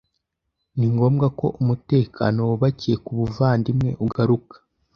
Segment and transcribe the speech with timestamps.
[0.77, 4.55] Ni ngombwa ko umutekano wubakiye Ku buvandimwe ugaruka